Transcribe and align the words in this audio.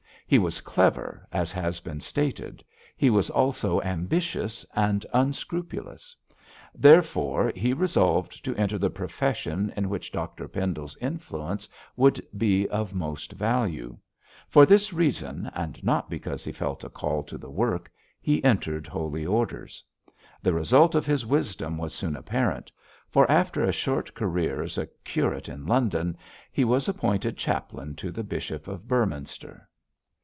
He 0.27 0.39
was 0.39 0.61
clever, 0.61 1.27
as 1.33 1.51
has 1.51 1.81
been 1.81 1.99
stated; 1.99 2.63
he 2.95 3.09
was 3.09 3.29
also 3.29 3.81
ambitious 3.81 4.65
and 4.73 5.05
unscrupulous; 5.13 6.15
therefore 6.73 7.51
he 7.53 7.73
resolved 7.73 8.41
to 8.45 8.55
enter 8.55 8.77
the 8.77 8.89
profession 8.89 9.73
in 9.75 9.89
which 9.89 10.09
Dr 10.09 10.47
Pendle's 10.47 10.95
influence 11.01 11.67
would 11.97 12.25
be 12.37 12.65
of 12.69 12.93
most 12.93 13.33
value. 13.33 13.97
For 14.47 14.65
this 14.65 14.93
reason, 14.93 15.51
and 15.53 15.83
not 15.83 16.09
because 16.09 16.45
he 16.45 16.53
felt 16.53 16.85
a 16.85 16.89
call 16.89 17.23
to 17.23 17.37
the 17.37 17.51
work, 17.51 17.91
he 18.21 18.41
entered 18.41 18.87
holy 18.87 19.25
orders. 19.25 19.83
The 20.41 20.53
result 20.53 20.95
of 20.95 21.05
his 21.05 21.25
wisdom 21.25 21.77
was 21.77 21.93
soon 21.93 22.15
apparent, 22.15 22.71
for 23.09 23.29
after 23.29 23.65
a 23.65 23.73
short 23.73 24.15
career 24.15 24.61
as 24.63 24.77
a 24.77 24.87
curate 25.03 25.49
in 25.49 25.65
London, 25.65 26.17
he 26.53 26.63
was 26.63 26.87
appointed 26.87 27.35
chaplain 27.35 27.95
to 27.95 28.11
the 28.11 28.23
Bishop 28.23 28.69
of 28.69 28.87
Beorminster. 28.87 29.67